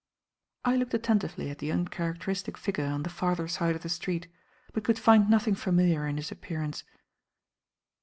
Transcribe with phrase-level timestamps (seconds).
[0.65, 4.27] I looked attentively at the uncharacteristic figure on the farther side of the street,
[4.73, 6.83] but could find nothing familiar in his appearance.